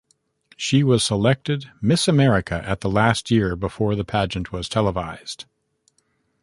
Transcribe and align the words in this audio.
She 0.57 0.83
was 0.83 1.03
selected 1.03 1.69
Miss 1.79 2.07
America 2.07 2.63
at 2.65 2.81
the 2.81 2.89
last 2.89 3.29
year 3.29 3.55
before 3.55 3.93
the 3.93 4.03
pageant 4.03 4.51
was 4.51 4.67
televised. 4.67 5.45